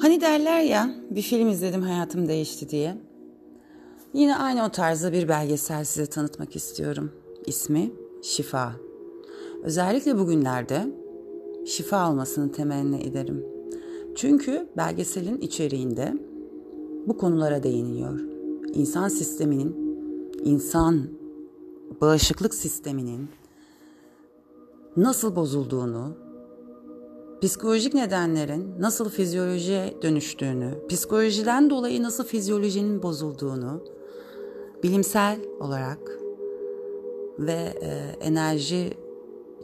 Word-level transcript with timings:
Hani 0.00 0.20
derler 0.20 0.60
ya 0.60 0.90
bir 1.10 1.22
film 1.22 1.48
izledim 1.48 1.82
hayatım 1.82 2.28
değişti 2.28 2.68
diye. 2.68 2.96
Yine 4.12 4.36
aynı 4.36 4.64
o 4.64 4.68
tarzda 4.68 5.12
bir 5.12 5.28
belgesel 5.28 5.84
size 5.84 6.06
tanıtmak 6.06 6.56
istiyorum. 6.56 7.12
İsmi 7.46 7.92
Şifa. 8.22 8.72
Özellikle 9.62 10.18
bugünlerde 10.18 10.86
şifa 11.66 12.10
olmasını 12.10 12.52
temenni 12.52 13.02
ederim. 13.02 13.44
Çünkü 14.16 14.68
belgeselin 14.76 15.40
içeriğinde 15.40 16.14
bu 17.06 17.16
konulara 17.16 17.62
değiniliyor. 17.62 18.20
İnsan 18.74 19.08
sisteminin, 19.08 19.76
insan 20.44 21.08
bağışıklık 22.00 22.54
sisteminin 22.54 23.28
nasıl 24.96 25.36
bozulduğunu, 25.36 26.16
psikolojik 27.42 27.94
nedenlerin 27.94 28.74
nasıl 28.80 29.10
fizyolojiye 29.10 29.94
dönüştüğünü, 30.02 30.86
psikolojiden 30.88 31.70
dolayı 31.70 32.02
nasıl 32.02 32.24
fizyolojinin 32.24 33.02
bozulduğunu 33.02 33.84
bilimsel 34.82 35.38
olarak 35.60 35.98
ve 37.38 37.74
e, 37.82 37.88
enerji 38.20 38.94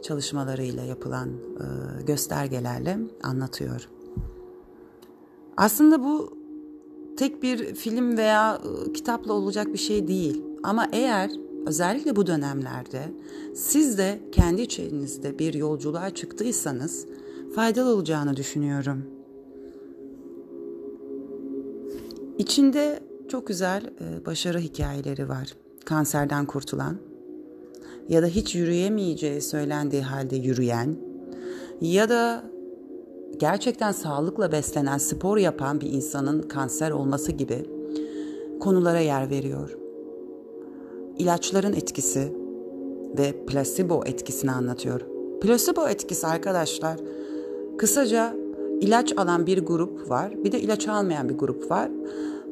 çalışmalarıyla 0.01 0.83
yapılan 0.83 1.29
e, 1.29 2.03
göstergelerle 2.03 2.99
anlatıyor. 3.23 3.89
Aslında 5.57 6.03
bu 6.03 6.37
tek 7.17 7.43
bir 7.43 7.75
film 7.75 8.17
veya 8.17 8.61
e, 8.87 8.93
kitapla 8.93 9.33
olacak 9.33 9.73
bir 9.73 9.77
şey 9.77 10.07
değil. 10.07 10.43
Ama 10.63 10.87
eğer 10.91 11.31
özellikle 11.65 12.15
bu 12.15 12.27
dönemlerde 12.27 13.13
siz 13.55 13.97
de 13.97 14.19
kendi 14.31 14.61
içerinizde 14.61 15.39
bir 15.39 15.53
yolculuğa 15.53 16.09
çıktıysanız 16.09 17.07
faydalı 17.55 17.93
olacağını 17.93 18.35
düşünüyorum. 18.37 19.05
İçinde 22.37 22.99
çok 23.29 23.47
güzel 23.47 23.83
e, 23.85 24.25
başarı 24.25 24.59
hikayeleri 24.59 25.29
var. 25.29 25.55
Kanserden 25.85 26.45
kurtulan 26.45 26.97
ya 28.09 28.21
da 28.21 28.27
hiç 28.27 28.55
yürüyemeyeceği 28.55 29.41
söylendiği 29.41 30.01
halde 30.01 30.35
yürüyen 30.35 30.95
ya 31.81 32.09
da 32.09 32.43
gerçekten 33.37 33.91
sağlıkla 33.91 34.51
beslenen, 34.51 34.97
spor 34.97 35.37
yapan 35.37 35.81
bir 35.81 35.89
insanın 35.89 36.41
kanser 36.41 36.91
olması 36.91 37.31
gibi 37.31 37.65
konulara 38.59 38.99
yer 38.99 39.29
veriyor. 39.29 39.77
İlaçların 41.17 41.73
etkisi 41.73 42.33
ve 43.17 43.45
placebo 43.45 44.03
etkisini 44.05 44.51
anlatıyor. 44.51 45.01
Placebo 45.41 45.87
etkisi 45.87 46.27
arkadaşlar 46.27 46.99
kısaca 47.77 48.33
ilaç 48.81 49.17
alan 49.17 49.45
bir 49.45 49.65
grup 49.65 50.09
var, 50.09 50.43
bir 50.43 50.51
de 50.51 50.59
ilaç 50.59 50.87
almayan 50.87 51.29
bir 51.29 51.37
grup 51.37 51.71
var. 51.71 51.91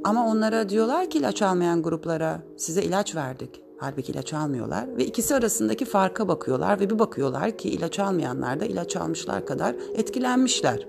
Ama 0.04 0.28
onlara 0.28 0.70
diyorlar 0.70 1.10
ki 1.10 1.18
ilaç 1.18 1.42
almayan 1.42 1.84
gruplara 1.84 2.44
size 2.58 2.84
ilaç 2.84 3.16
verdik. 3.16 3.62
Halbuki 3.78 4.12
ilaç 4.12 4.34
almıyorlar 4.34 4.98
ve 4.98 5.06
ikisi 5.06 5.36
arasındaki 5.36 5.86
farka 5.86 6.28
bakıyorlar 6.28 6.80
ve 6.80 6.90
bir 6.90 7.00
bakıyorlar 7.00 7.58
ki 7.58 7.70
ilaç 7.70 8.00
almayanlar 8.00 8.60
da 8.60 8.66
ilaç 8.66 8.96
almışlar 8.96 9.46
kadar 9.46 9.76
etkilenmişler. 9.96 10.88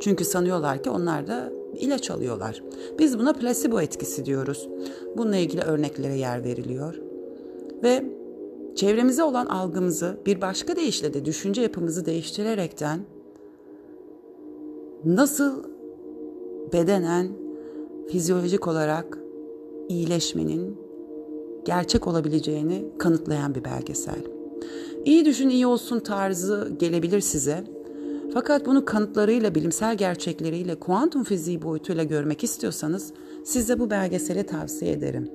Çünkü 0.00 0.24
sanıyorlar 0.24 0.82
ki 0.82 0.90
onlar 0.90 1.26
da 1.26 1.52
ilaç 1.74 2.10
alıyorlar. 2.10 2.62
Biz 2.98 3.18
buna 3.18 3.32
placebo 3.32 3.80
etkisi 3.80 4.24
diyoruz. 4.24 4.68
Bununla 5.16 5.36
ilgili 5.36 5.62
örneklere 5.62 6.14
yer 6.14 6.44
veriliyor. 6.44 6.94
Ve 7.82 8.04
çevremize 8.76 9.22
olan 9.22 9.46
algımızı 9.46 10.16
bir 10.26 10.40
başka 10.40 10.76
deyişle 10.76 11.14
de 11.14 11.24
düşünce 11.24 11.62
yapımızı 11.62 12.06
değiştirerekten 12.06 13.00
nasıl 15.04 15.64
bedenen, 16.72 17.28
fizyolojik 18.10 18.68
olarak 18.68 19.18
iyileşmenin 19.88 20.78
gerçek 21.64 22.06
olabileceğini 22.06 22.84
kanıtlayan 22.98 23.54
bir 23.54 23.64
belgesel. 23.64 24.22
İyi 25.04 25.24
düşün 25.24 25.48
iyi 25.48 25.66
olsun 25.66 26.00
tarzı 26.00 26.72
gelebilir 26.78 27.20
size. 27.20 27.64
Fakat 28.34 28.66
bunu 28.66 28.84
kanıtlarıyla, 28.84 29.54
bilimsel 29.54 29.96
gerçekleriyle, 29.96 30.74
kuantum 30.74 31.24
fiziği 31.24 31.62
boyutuyla 31.62 32.04
görmek 32.04 32.44
istiyorsanız 32.44 33.12
size 33.44 33.78
bu 33.78 33.90
belgeseli 33.90 34.46
tavsiye 34.46 34.92
ederim. 34.92 35.30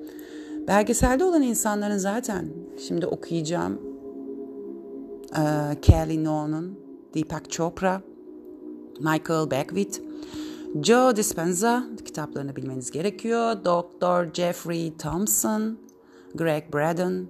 Belgeselde 0.68 1.24
olan 1.24 1.42
insanların 1.42 1.96
zaten 1.96 2.48
şimdi 2.78 3.06
okuyacağım 3.06 3.80
Kelly 5.82 6.24
Noon'un, 6.24 6.78
Deepak 7.14 7.50
Chopra, 7.50 8.02
Michael 9.00 9.50
Beckwith, 9.50 10.00
Joe 10.82 11.16
Dispenza 11.16 11.84
kitaplarını 12.04 12.56
bilmeniz 12.56 12.90
gerekiyor. 12.90 13.56
Dr. 13.64 14.34
Jeffrey 14.34 14.96
Thompson, 14.96 15.78
Greg 16.34 16.74
Braden, 16.74 17.26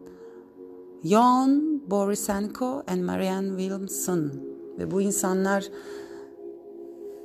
Jon 1.04 1.82
Borisenko 1.90 2.82
and 2.88 3.02
Marianne 3.02 3.48
Williamson 3.48 4.32
ve 4.78 4.90
bu 4.90 5.00
insanlar 5.00 5.64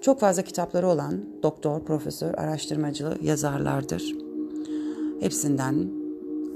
çok 0.01 0.19
fazla 0.19 0.41
kitapları 0.41 0.87
olan 0.87 1.25
doktor, 1.43 1.85
profesör, 1.85 2.33
araştırmacı 2.33 3.17
yazarlardır. 3.21 4.15
Hepsinden 5.19 5.91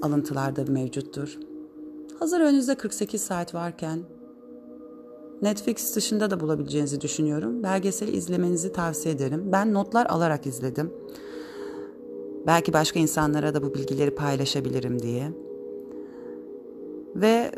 alıntılar 0.01 0.55
da 0.55 0.63
mevcuttur. 0.71 1.39
Hazır 2.19 2.41
önünüzde 2.41 2.75
48 2.75 3.21
saat 3.21 3.53
varken 3.53 3.99
Netflix 5.43 5.95
dışında 5.95 6.31
da 6.31 6.39
bulabileceğinizi 6.39 7.01
düşünüyorum. 7.01 7.63
Belgeseli 7.63 8.11
izlemenizi 8.11 8.73
tavsiye 8.73 9.15
ederim. 9.15 9.51
Ben 9.51 9.73
notlar 9.73 10.05
alarak 10.05 10.47
izledim. 10.47 10.93
Belki 12.47 12.73
başka 12.73 12.99
insanlara 12.99 13.53
da 13.53 13.63
bu 13.63 13.73
bilgileri 13.73 14.15
paylaşabilirim 14.15 15.01
diye. 15.01 15.31
Ve 17.15 17.51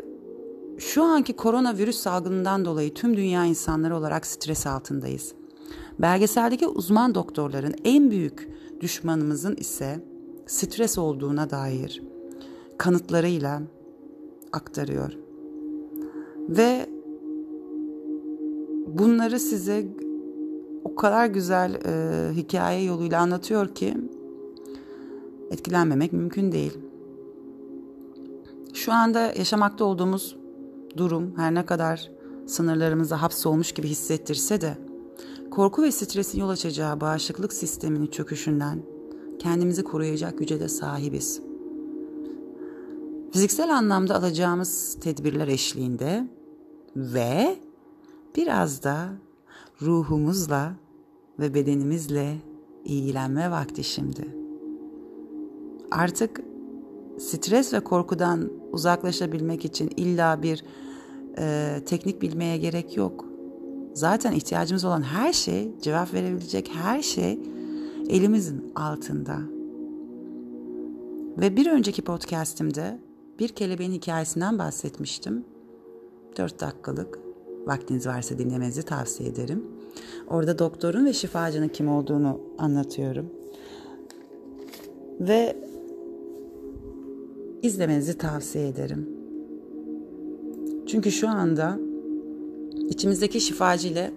şu 0.78 1.02
anki 1.02 1.32
koronavirüs 1.32 1.96
salgınından 1.96 2.64
dolayı 2.64 2.94
tüm 2.94 3.16
dünya 3.16 3.44
insanları 3.44 3.96
olarak 3.96 4.26
stres 4.26 4.66
altındayız. 4.66 5.34
Belgeseldeki 5.98 6.66
uzman 6.66 7.14
doktorların 7.14 7.74
en 7.84 8.10
büyük 8.10 8.48
düşmanımızın 8.80 9.56
ise 9.56 10.00
stres 10.46 10.98
olduğuna 10.98 11.50
dair 11.50 12.02
kanıtlarıyla 12.78 13.62
aktarıyor. 14.52 15.12
Ve 16.48 16.95
bunları 18.98 19.40
size 19.40 19.86
o 20.84 20.94
kadar 20.94 21.26
güzel 21.26 21.74
e, 21.74 22.34
hikaye 22.34 22.84
yoluyla 22.84 23.20
anlatıyor 23.20 23.74
ki 23.74 23.96
etkilenmemek 25.50 26.12
mümkün 26.12 26.52
değil. 26.52 26.78
Şu 28.74 28.92
anda 28.92 29.20
yaşamakta 29.20 29.84
olduğumuz 29.84 30.36
durum 30.96 31.32
her 31.36 31.54
ne 31.54 31.66
kadar 31.66 32.10
sınırlarımızda 32.46 33.22
hapsolmuş 33.22 33.72
gibi 33.72 33.88
hissettirse 33.88 34.60
de 34.60 34.78
korku 35.50 35.82
ve 35.82 35.92
stresin 35.92 36.40
yol 36.40 36.48
açacağı 36.48 37.00
bağışıklık 37.00 37.52
sisteminin 37.52 38.06
çöküşünden 38.06 38.82
kendimizi 39.38 39.84
koruyacak 39.84 40.38
güce 40.38 40.60
de 40.60 40.68
sahibiz. 40.68 41.42
Fiziksel 43.32 43.76
anlamda 43.76 44.16
alacağımız 44.16 44.96
tedbirler 45.00 45.48
eşliğinde 45.48 46.28
ve 46.96 47.56
biraz 48.36 48.82
da 48.82 49.08
ruhumuzla 49.82 50.72
ve 51.38 51.54
bedenimizle 51.54 52.36
ilgilenme 52.84 53.50
vakti 53.50 53.84
şimdi. 53.84 54.36
Artık 55.90 56.40
stres 57.18 57.72
ve 57.72 57.80
korkudan 57.80 58.50
uzaklaşabilmek 58.72 59.64
için 59.64 59.90
illa 59.96 60.42
bir 60.42 60.64
e, 61.38 61.80
teknik 61.86 62.22
bilmeye 62.22 62.56
gerek 62.56 62.96
yok. 62.96 63.24
Zaten 63.94 64.32
ihtiyacımız 64.32 64.84
olan 64.84 65.02
her 65.02 65.32
şey, 65.32 65.80
cevap 65.82 66.14
verebilecek 66.14 66.70
her 66.74 67.02
şey 67.02 67.38
elimizin 68.08 68.72
altında. 68.74 69.38
Ve 71.38 71.56
bir 71.56 71.66
önceki 71.66 72.02
podcastimde 72.02 73.00
bir 73.38 73.48
kelebeğin 73.48 73.92
hikayesinden 73.92 74.58
bahsetmiştim. 74.58 75.44
4 76.36 76.60
dakikalık 76.60 77.25
vaktiniz 77.66 78.06
varsa 78.06 78.38
dinlemenizi 78.38 78.82
tavsiye 78.82 79.28
ederim. 79.28 79.64
Orada 80.30 80.58
doktorun 80.58 81.06
ve 81.06 81.12
şifacının 81.12 81.68
kim 81.68 81.88
olduğunu 81.88 82.40
anlatıyorum. 82.58 83.26
Ve 85.20 85.56
izlemenizi 87.62 88.18
tavsiye 88.18 88.68
ederim. 88.68 89.08
Çünkü 90.86 91.10
şu 91.10 91.28
anda 91.28 91.78
içimizdeki 92.88 93.40
şifacı 93.40 93.88
ile 93.88 94.12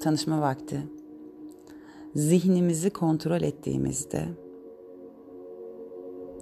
tanışma 0.00 0.40
vakti. 0.40 0.82
Zihnimizi 2.14 2.90
kontrol 2.90 3.42
ettiğimizde 3.42 4.24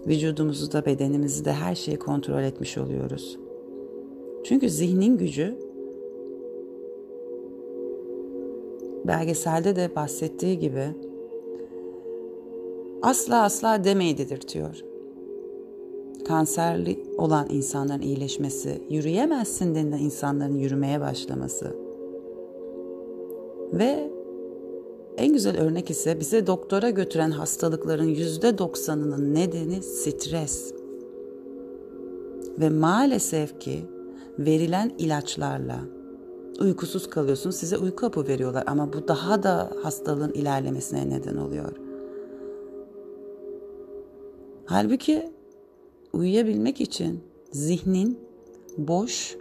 vücudumuzu 0.06 0.72
da 0.72 0.86
bedenimizi 0.86 1.44
de 1.44 1.52
her 1.52 1.74
şeyi 1.74 1.98
kontrol 1.98 2.42
etmiş 2.42 2.78
oluyoruz. 2.78 3.38
Çünkü 4.44 4.70
zihnin 4.70 5.18
gücü 5.18 5.58
belgeselde 9.06 9.76
de 9.76 9.96
bahsettiği 9.96 10.58
gibi 10.58 10.84
asla 13.02 13.42
asla 13.42 13.84
demeyi 13.84 14.18
dedirtiyor. 14.18 14.84
Kanserli 16.24 17.04
olan 17.18 17.46
insanların 17.50 18.02
iyileşmesi, 18.02 18.82
yürüyemezsin 18.90 19.74
denilen 19.74 19.98
insanların 19.98 20.54
yürümeye 20.54 21.00
başlaması. 21.00 21.76
Ve 23.72 24.10
en 25.16 25.32
güzel 25.32 25.60
örnek 25.60 25.90
ise 25.90 26.20
bize 26.20 26.46
doktora 26.46 26.90
götüren 26.90 27.30
hastalıkların 27.30 28.08
yüzde 28.08 28.58
doksanının 28.58 29.34
nedeni 29.34 29.82
stres. 29.82 30.74
Ve 32.58 32.70
maalesef 32.70 33.60
ki 33.60 33.80
verilen 34.38 34.92
ilaçlarla 34.98 35.80
uykusuz 36.62 37.10
kalıyorsun. 37.10 37.50
Size 37.50 37.78
uyku 37.78 38.06
hapı 38.06 38.26
veriyorlar 38.26 38.64
ama 38.66 38.92
bu 38.92 39.08
daha 39.08 39.42
da 39.42 39.70
hastalığın 39.82 40.32
ilerlemesine 40.32 41.10
neden 41.10 41.36
oluyor. 41.36 41.72
Halbuki 44.64 45.30
uyuyabilmek 46.12 46.80
için 46.80 47.20
zihnin 47.50 48.18
boş, 48.78 49.36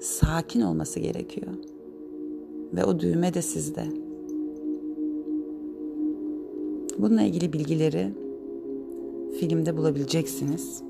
sakin 0.00 0.60
olması 0.60 1.00
gerekiyor. 1.00 1.52
Ve 2.72 2.84
o 2.84 3.00
düğme 3.00 3.34
de 3.34 3.42
sizde. 3.42 3.84
Bununla 6.98 7.22
ilgili 7.22 7.52
bilgileri 7.52 8.12
filmde 9.40 9.76
bulabileceksiniz. 9.76 10.82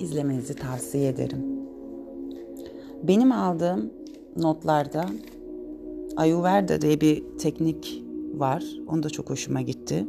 İzlemenizi 0.00 0.54
tavsiye 0.54 1.08
ederim. 1.08 1.44
Benim 3.02 3.32
aldığım 3.32 3.90
notlarda 4.36 5.06
Ayurveda 6.16 6.80
diye 6.80 7.00
bir 7.00 7.38
teknik 7.38 8.02
var. 8.34 8.64
Onu 8.88 9.02
da 9.02 9.10
çok 9.10 9.30
hoşuma 9.30 9.60
gitti. 9.60 10.06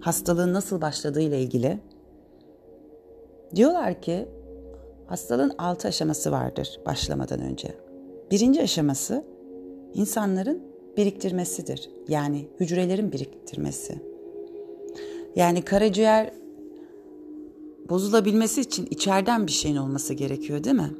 Hastalığın 0.00 0.52
nasıl 0.52 0.80
başladığı 0.80 1.20
ile 1.20 1.42
ilgili. 1.42 1.78
Diyorlar 3.56 4.02
ki 4.02 4.28
hastalığın 5.06 5.52
altı 5.58 5.88
aşaması 5.88 6.32
vardır 6.32 6.80
başlamadan 6.86 7.40
önce. 7.40 7.74
Birinci 8.30 8.62
aşaması 8.62 9.24
insanların 9.94 10.62
biriktirmesidir. 10.96 11.90
Yani 12.08 12.48
hücrelerin 12.60 13.12
biriktirmesi. 13.12 14.02
Yani 15.36 15.62
karaciğer 15.62 16.32
bozulabilmesi 17.88 18.60
için 18.60 18.88
içeriden 18.90 19.46
bir 19.46 19.52
şeyin 19.52 19.76
olması 19.76 20.14
gerekiyor 20.14 20.64
değil 20.64 20.76
mi? 20.76 20.90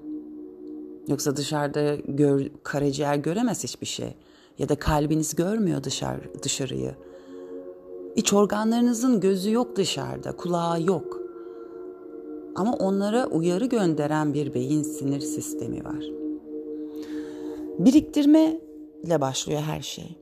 Yoksa 1.09 1.37
dışarıda 1.37 1.97
gör, 2.09 2.47
karaciğer 2.63 3.17
göremez 3.17 3.65
hiçbir 3.65 3.87
şey. 3.87 4.15
Ya 4.59 4.69
da 4.69 4.77
kalbiniz 4.77 5.35
görmüyor 5.35 5.85
dışarı, 5.85 6.43
dışarıyı. 6.43 6.95
İç 8.17 8.33
organlarınızın 8.33 9.21
gözü 9.21 9.53
yok 9.53 9.77
dışarıda, 9.77 10.33
kulağı 10.33 10.83
yok. 10.83 11.21
Ama 12.55 12.73
onlara 12.73 13.27
uyarı 13.27 13.67
gönderen 13.67 14.35
bir 14.35 14.55
beyin 14.55 14.83
sinir 14.83 15.21
sistemi 15.21 15.85
var. 15.85 16.05
Biriktirme 17.79 18.61
ile 19.03 19.21
başlıyor 19.21 19.61
her 19.61 19.81
şey. 19.81 20.17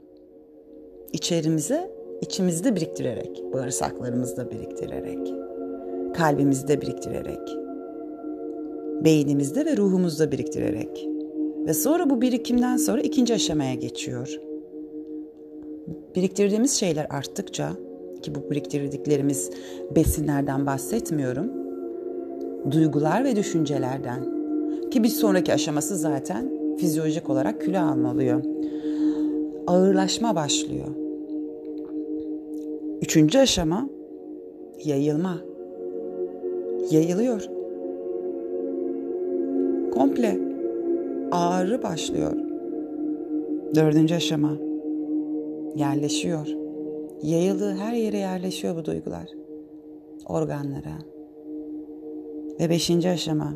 İçerimize, 1.13 1.91
içimizde 2.21 2.77
biriktirerek, 2.77 3.43
bağırsaklarımızda 3.53 4.51
biriktirerek, 4.51 5.35
kalbimizde 6.15 6.81
biriktirerek, 6.81 7.68
beynimizde 9.05 9.65
ve 9.65 9.77
ruhumuzda 9.77 10.33
biriktirerek. 10.33 11.09
Ve 11.67 11.75
sonra 11.75 12.11
bu 12.11 12.21
birikimden 12.21 12.77
sonra 12.77 13.01
ikinci 13.01 13.35
aşamaya 13.35 13.75
geçiyor. 13.75 14.41
Biriktirdiğimiz 16.17 16.73
şeyler 16.73 17.07
arttıkça 17.11 17.73
ki 18.23 18.35
bu 18.35 18.51
biriktirdiklerimiz 18.51 19.51
besinlerden 19.97 20.67
bahsetmiyorum. 20.67 21.51
Duygular 22.71 23.25
ve 23.25 23.37
düşüncelerden 23.37 24.25
ki 24.91 25.03
bir 25.03 25.09
sonraki 25.09 25.55
aşaması 25.55 25.97
zaten 25.97 26.51
fizyolojik 26.79 27.31
olarak 27.31 27.61
kilo 27.61 27.79
alma 27.79 28.13
oluyor. 28.13 28.43
Ağırlaşma 29.67 30.35
başlıyor. 30.35 30.89
Üçüncü 33.03 33.39
aşama 33.39 33.89
yayılma. 34.85 35.39
Yayılıyor 36.91 37.58
komple 39.99 40.39
ağrı 41.31 41.83
başlıyor. 41.83 42.33
Dördüncü 43.75 44.15
aşama 44.15 44.53
yerleşiyor. 45.77 46.47
Yayıldığı 47.23 47.75
her 47.75 47.93
yere 47.93 48.19
yerleşiyor 48.19 48.77
bu 48.77 48.85
duygular. 48.85 49.29
Organlara. 50.29 50.99
Ve 52.61 52.71
beşinci 52.71 53.09
aşama 53.09 53.53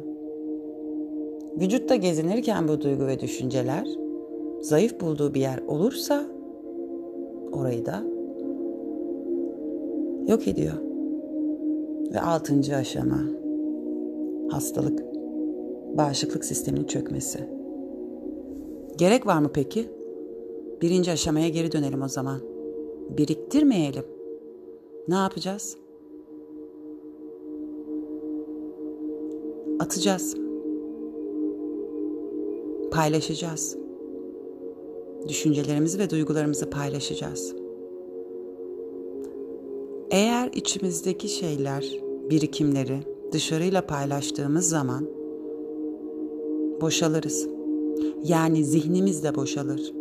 vücutta 1.61 1.95
gezinirken 1.95 2.69
bu 2.69 2.81
duygu 2.81 3.07
ve 3.07 3.21
düşünceler 3.21 3.89
zayıf 4.61 5.01
bulduğu 5.01 5.35
bir 5.35 5.41
yer 5.41 5.59
olursa 5.59 6.27
orayı 7.53 7.87
da 7.87 8.03
yok 10.29 10.49
ediyor. 10.49 10.79
Ve 12.15 12.21
altıncı 12.21 12.77
aşama 12.77 13.21
hastalık 14.51 15.12
bağışıklık 15.97 16.45
sisteminin 16.45 16.87
çökmesi. 16.87 17.49
Gerek 18.97 19.27
var 19.27 19.39
mı 19.39 19.51
peki? 19.55 19.89
Birinci 20.83 21.11
aşamaya 21.11 21.49
geri 21.49 21.73
dönelim 21.73 22.03
o 22.03 22.09
zaman. 22.09 22.41
Biriktirmeyelim. 23.19 24.05
Ne 25.09 25.15
yapacağız? 25.15 25.77
Atacağız. 29.81 30.37
Paylaşacağız. 32.91 33.77
Düşüncelerimizi 35.29 35.99
ve 35.99 36.11
duygularımızı 36.11 36.71
paylaşacağız. 36.71 37.55
Eğer 40.11 40.51
içimizdeki 40.53 41.29
şeyler, 41.29 42.01
birikimleri 42.31 43.01
dışarıyla 43.33 43.87
paylaştığımız 43.87 44.69
zaman 44.69 45.22
boşalırız. 46.83 47.49
Yani 48.25 48.65
zihnimiz 48.65 49.23
de 49.25 49.35
boşalır. 49.35 49.93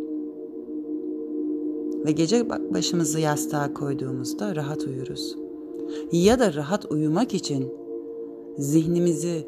Ve 2.06 2.12
gece 2.12 2.50
başımızı 2.50 3.20
yastığa 3.20 3.74
koyduğumuzda 3.74 4.56
rahat 4.56 4.82
uyuruz. 4.82 5.36
Ya 6.12 6.38
da 6.38 6.54
rahat 6.54 6.92
uyumak 6.92 7.34
için 7.34 7.72
zihnimizi 8.58 9.46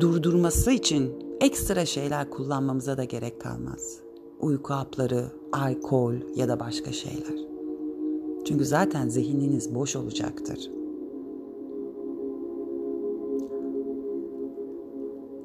durdurması 0.00 0.70
için 0.70 1.10
ekstra 1.40 1.86
şeyler 1.86 2.30
kullanmamıza 2.30 2.96
da 2.96 3.04
gerek 3.04 3.40
kalmaz. 3.40 3.98
Uyku 4.40 4.74
hapları, 4.74 5.24
alkol 5.52 6.14
ya 6.36 6.48
da 6.48 6.60
başka 6.60 6.92
şeyler. 6.92 7.44
Çünkü 8.44 8.64
zaten 8.64 9.08
zihniniz 9.08 9.74
boş 9.74 9.96
olacaktır. 9.96 10.70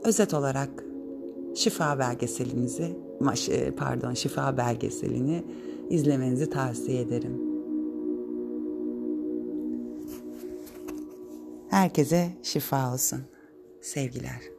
Özet 0.03 0.33
olarak 0.33 0.88
şifa 1.55 1.99
belgeselinizi 1.99 2.95
e, 3.49 3.71
pardon 3.71 4.13
şifa 4.13 4.57
belgeselini 4.57 5.43
izlemenizi 5.89 6.49
tavsiye 6.49 7.01
ederim. 7.01 7.41
Herkese 11.69 12.29
şifa 12.43 12.93
olsun. 12.93 13.21
Sevgiler. 13.81 14.58